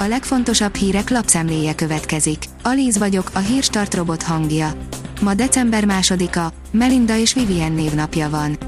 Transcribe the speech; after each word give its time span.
A 0.00 0.06
legfontosabb 0.06 0.74
hírek 0.74 1.10
lapszemléje 1.10 1.74
következik. 1.74 2.44
Alíz 2.62 2.98
vagyok, 2.98 3.30
a 3.32 3.38
hírstart 3.38 3.94
robot 3.94 4.22
hangja. 4.22 4.72
Ma 5.20 5.34
december 5.34 5.84
másodika, 5.84 6.52
Melinda 6.70 7.16
és 7.16 7.34
Vivien 7.34 7.72
névnapja 7.72 8.30
van. 8.30 8.58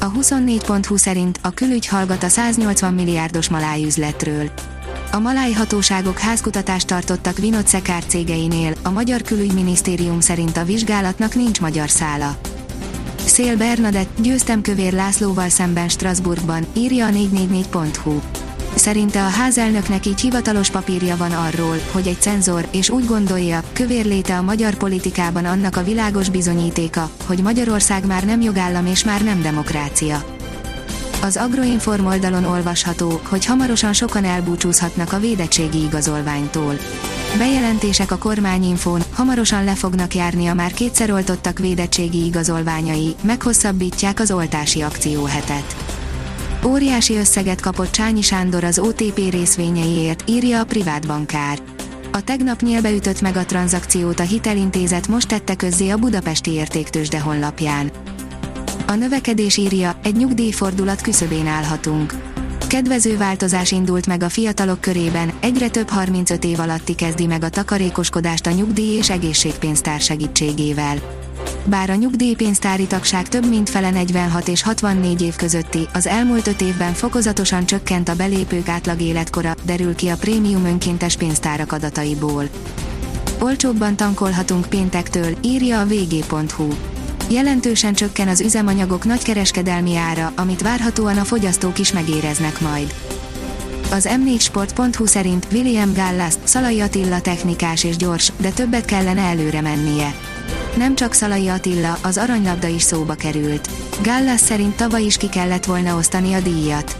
A 0.00 0.12
24.20 0.12 0.96
szerint 0.96 1.38
a 1.42 1.50
külügy 1.50 1.86
hallgat 1.86 2.22
a 2.22 2.28
180 2.28 2.94
milliárdos 2.94 3.48
malájüzletről. 3.48 4.50
A 5.12 5.18
maláj 5.18 5.52
hatóságok 5.52 6.18
házkutatást 6.18 6.86
tartottak 6.86 7.38
Vinod 7.38 7.66
Szekár 7.66 8.04
cégeinél, 8.04 8.74
a 8.82 8.90
Magyar 8.90 9.22
Külügyminisztérium 9.22 10.20
szerint 10.20 10.56
a 10.56 10.64
vizsgálatnak 10.64 11.34
nincs 11.34 11.60
magyar 11.60 11.90
szála. 11.90 12.36
Szél 13.24 13.56
Bernadett, 13.56 14.20
győztem 14.20 14.62
Kövér 14.62 14.92
Lászlóval 14.92 15.48
szemben 15.48 15.88
Strasbourgban, 15.88 16.66
írja 16.76 17.06
a 17.06 17.10
444.hu. 17.10 18.20
Szerinte 18.74 19.24
a 19.24 19.28
házelnöknek 19.28 20.06
így 20.06 20.20
hivatalos 20.20 20.70
papírja 20.70 21.16
van 21.16 21.32
arról, 21.32 21.76
hogy 21.92 22.06
egy 22.06 22.20
cenzor, 22.20 22.66
és 22.70 22.90
úgy 22.90 23.06
gondolja, 23.06 23.62
kövér 23.72 24.04
léte 24.04 24.36
a 24.36 24.42
magyar 24.42 24.74
politikában 24.74 25.44
annak 25.44 25.76
a 25.76 25.84
világos 25.84 26.28
bizonyítéka, 26.28 27.10
hogy 27.26 27.42
Magyarország 27.42 28.06
már 28.06 28.24
nem 28.24 28.40
jogállam 28.40 28.86
és 28.86 29.04
már 29.04 29.22
nem 29.22 29.42
demokrácia. 29.42 30.24
Az 31.22 31.36
Agroinform 31.36 32.06
oldalon 32.06 32.44
olvasható, 32.44 33.20
hogy 33.28 33.44
hamarosan 33.44 33.92
sokan 33.92 34.24
elbúcsúzhatnak 34.24 35.12
a 35.12 35.18
védettségi 35.18 35.82
igazolványtól. 35.82 36.76
Bejelentések 37.38 38.10
a 38.10 38.18
kormányinfón, 38.18 39.00
hamarosan 39.12 39.64
le 39.64 39.74
fognak 39.74 40.14
járni 40.14 40.46
a 40.46 40.54
már 40.54 40.72
kétszer 40.72 41.12
oltottak 41.12 41.58
védettségi 41.58 42.24
igazolványai, 42.24 43.14
meghosszabbítják 43.22 44.20
az 44.20 44.30
oltási 44.30 44.80
akcióhetet. 44.80 45.76
Óriási 46.64 47.16
összeget 47.16 47.60
kapott 47.60 47.90
Csányi 47.90 48.22
Sándor 48.22 48.64
az 48.64 48.78
OTP 48.78 49.30
részvényeiért, 49.30 50.22
írja 50.26 50.60
a 50.60 50.64
privát 50.64 51.06
bankár. 51.06 51.58
A 52.12 52.24
tegnap 52.24 52.60
nyílbeütött 52.60 53.20
meg 53.20 53.36
a 53.36 53.44
tranzakciót 53.44 54.20
a 54.20 54.22
hitelintézet 54.22 55.08
most 55.08 55.28
tette 55.28 55.54
közzé 55.54 55.88
a 55.88 55.96
budapesti 55.96 56.50
értéktősde 56.50 57.20
honlapján. 57.20 57.90
A 58.86 58.94
növekedés 58.94 59.56
írja, 59.56 59.98
egy 60.02 60.16
nyugdíjfordulat 60.16 61.00
küszöbén 61.00 61.46
állhatunk. 61.46 62.14
Kedvező 62.66 63.16
változás 63.16 63.72
indult 63.72 64.06
meg 64.06 64.22
a 64.22 64.28
fiatalok 64.28 64.80
körében, 64.80 65.32
egyre 65.40 65.68
több 65.68 65.88
35 65.88 66.44
év 66.44 66.60
alatti 66.60 66.94
kezdi 66.94 67.26
meg 67.26 67.44
a 67.44 67.48
takarékoskodást 67.48 68.46
a 68.46 68.50
nyugdíj 68.50 68.96
és 68.96 69.10
egészségpénztár 69.10 70.00
segítségével. 70.00 71.19
Bár 71.64 71.90
a 71.90 71.94
nyugdíjpénztári 71.94 72.86
tagság 72.86 73.28
több 73.28 73.48
mint 73.48 73.70
fele 73.70 73.90
46 73.90 74.48
és 74.48 74.62
64 74.62 75.22
év 75.22 75.36
közötti, 75.36 75.88
az 75.92 76.06
elmúlt 76.06 76.46
5 76.46 76.60
évben 76.60 76.92
fokozatosan 76.92 77.66
csökkent 77.66 78.08
a 78.08 78.14
belépők 78.14 78.68
átlag 78.68 79.00
életkora, 79.00 79.54
derül 79.64 79.94
ki 79.94 80.08
a 80.08 80.16
prémium 80.16 80.64
önkéntes 80.64 81.16
pénztárak 81.16 81.72
adataiból. 81.72 82.48
Olcsóbban 83.40 83.96
tankolhatunk 83.96 84.66
péntektől, 84.68 85.36
írja 85.42 85.80
a 85.80 85.86
vg.hu. 85.86 86.68
Jelentősen 87.28 87.94
csökken 87.94 88.28
az 88.28 88.40
üzemanyagok 88.40 89.04
nagykereskedelmi 89.04 89.96
ára, 89.96 90.32
amit 90.36 90.62
várhatóan 90.62 91.18
a 91.18 91.24
fogyasztók 91.24 91.78
is 91.78 91.92
megéreznek 91.92 92.60
majd. 92.60 92.94
Az 93.90 94.08
m4sport.hu 94.10 95.06
szerint 95.06 95.46
William 95.52 95.94
Gallas, 95.94 96.34
Szalai 96.44 96.80
Attila 96.80 97.20
technikás 97.20 97.84
és 97.84 97.96
gyors, 97.96 98.32
de 98.36 98.50
többet 98.50 98.84
kellene 98.84 99.22
előre 99.22 99.60
mennie 99.60 100.14
nem 100.76 100.94
csak 100.94 101.12
Szalai 101.12 101.48
Attila, 101.48 101.98
az 102.02 102.16
aranylabda 102.16 102.66
is 102.66 102.82
szóba 102.82 103.14
került. 103.14 103.68
Gallas 104.02 104.40
szerint 104.40 104.76
tavaly 104.76 105.02
is 105.02 105.16
ki 105.16 105.28
kellett 105.28 105.64
volna 105.64 105.96
osztani 105.96 106.34
a 106.34 106.40
díjat. 106.40 106.96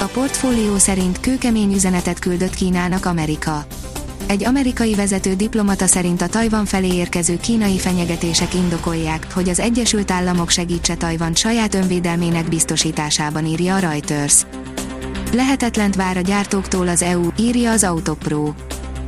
A 0.00 0.04
portfólió 0.04 0.78
szerint 0.78 1.20
kőkemény 1.20 1.72
üzenetet 1.74 2.18
küldött 2.18 2.54
Kínának 2.54 3.06
Amerika. 3.06 3.66
Egy 4.26 4.44
amerikai 4.44 4.94
vezető 4.94 5.34
diplomata 5.34 5.86
szerint 5.86 6.22
a 6.22 6.26
Tajvan 6.26 6.64
felé 6.64 6.94
érkező 6.94 7.36
kínai 7.36 7.78
fenyegetések 7.78 8.54
indokolják, 8.54 9.26
hogy 9.32 9.48
az 9.48 9.60
Egyesült 9.60 10.10
Államok 10.10 10.50
segítse 10.50 10.94
Tajvan 10.94 11.34
saját 11.34 11.74
önvédelmének 11.74 12.48
biztosításában 12.48 13.46
írja 13.46 13.74
a 13.74 13.78
Reuters. 13.78 14.46
Lehetetlent 15.32 15.94
vár 15.94 16.16
a 16.16 16.20
gyártóktól 16.20 16.88
az 16.88 17.02
EU, 17.02 17.28
írja 17.38 17.70
az 17.70 17.84
Autopro. 17.84 18.52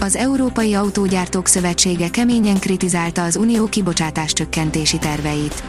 Az 0.00 0.16
Európai 0.16 0.74
Autógyártók 0.74 1.46
Szövetsége 1.46 2.08
keményen 2.08 2.58
kritizálta 2.58 3.24
az 3.24 3.36
Unió 3.36 3.66
kibocsátás 3.66 4.32
csökkentési 4.32 4.98
terveit. 4.98 5.62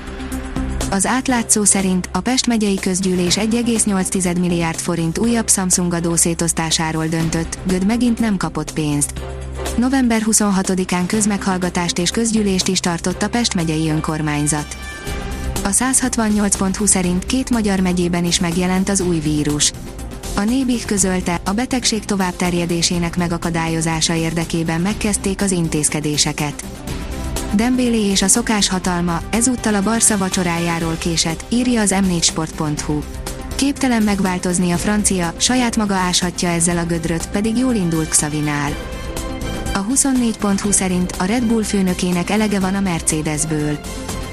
Az 0.92 1.06
átlátszó 1.06 1.64
szerint 1.64 2.10
a 2.12 2.20
Pest 2.20 2.48
megyei 2.48 2.76
közgyűlés 2.76 3.36
1,8 3.36 4.40
milliárd 4.40 4.80
forint 4.80 5.18
újabb 5.18 5.50
Samsung 5.50 5.94
adó 5.94 6.16
szétosztásáról 6.16 7.08
döntött, 7.08 7.58
Göd 7.68 7.86
megint 7.86 8.20
nem 8.20 8.38
kapott 8.38 8.74
pénzt. 8.74 9.14
November 9.78 10.22
26-án 10.26 11.04
közmeghallgatást 11.08 12.00
és 12.00 12.10
közgyűlést 12.10 12.68
is 12.68 12.80
tartott 12.80 13.22
a 13.22 13.30
Pest 13.30 13.54
megyei 13.54 13.90
önkormányzat. 13.90 14.78
A 15.64 15.70
168.20 15.70 16.86
szerint 16.86 17.26
két 17.26 17.50
magyar 17.50 17.80
megyében 17.80 18.26
is 18.26 18.40
megjelent 18.40 18.90
az 18.90 19.02
új 19.02 19.20
vírus. 19.20 19.74
A 20.38 20.44
Nébih 20.44 20.86
közölte, 20.86 21.42
a 21.46 21.52
betegség 21.52 22.06
tovább 22.06 22.36
terjedésének 22.36 23.18
megakadályozása 23.18 24.14
érdekében 24.14 24.82
megkezdték 24.82 25.42
az 25.42 25.52
intézkedéseket. 25.52 26.66
Dembélé 27.54 28.10
és 28.10 28.22
a 28.22 28.28
szokás 28.28 28.70
hatalma, 28.70 29.22
ezúttal 29.30 29.76
a 29.76 29.82
Barca 29.82 30.18
vacsorájáról 30.18 30.96
késett, 31.00 31.46
írja 31.50 31.82
az 31.82 31.96
m4sport.hu. 31.96 33.00
Képtelen 33.56 34.04
megváltozni 34.04 34.72
a 34.72 34.78
francia, 34.78 35.34
saját 35.38 35.76
maga 35.76 35.96
áshatja 35.96 36.50
ezzel 36.50 36.78
a 36.78 36.86
gödröt, 36.86 37.30
pedig 37.30 37.58
jól 37.58 37.74
indult 37.74 38.10
Xavinál. 38.10 38.72
A 39.74 39.86
24.hu 39.86 40.72
szerint 40.72 41.12
a 41.12 41.26
Red 41.26 41.44
Bull 41.44 41.64
főnökének 41.64 42.30
elege 42.30 42.60
van 42.60 42.76
a 42.76 42.80
Mercedesből. 42.80 43.80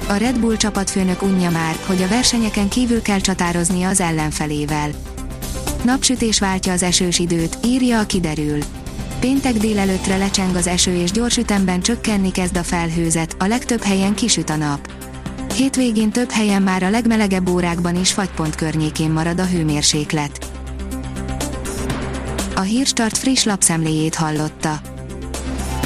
A 0.07 0.13
Red 0.13 0.39
Bull 0.39 0.55
csapatfőnök 0.55 1.21
unja 1.21 1.49
már, 1.49 1.75
hogy 1.85 2.01
a 2.01 2.07
versenyeken 2.07 2.69
kívül 2.69 3.01
kell 3.01 3.19
csatároznia 3.19 3.89
az 3.89 3.99
ellenfelével. 3.99 4.89
Napsütés 5.85 6.39
váltja 6.39 6.71
az 6.71 6.83
esős 6.83 7.19
időt, 7.19 7.57
írja 7.65 7.99
a 7.99 8.05
kiderül. 8.05 8.59
Péntek 9.19 9.53
délelőttre 9.53 10.17
lecseng 10.17 10.55
az 10.55 10.67
eső 10.67 10.95
és 10.95 11.11
gyors 11.11 11.37
ütemben 11.37 11.81
csökkenni 11.81 12.31
kezd 12.31 12.57
a 12.57 12.63
felhőzet, 12.63 13.35
a 13.39 13.45
legtöbb 13.45 13.81
helyen 13.81 14.15
kisüt 14.15 14.49
a 14.49 14.55
nap. 14.55 14.91
Hétvégén 15.53 16.09
több 16.09 16.29
helyen 16.29 16.61
már 16.61 16.83
a 16.83 16.89
legmelegebb 16.89 17.49
órákban 17.49 17.95
is 17.95 18.13
fagypont 18.13 18.55
környékén 18.55 19.09
marad 19.09 19.39
a 19.39 19.45
hőmérséklet. 19.45 20.51
A 22.55 22.61
Hírstart 22.61 23.17
friss 23.17 23.43
lapszemléjét 23.43 24.15
hallotta. 24.15 24.94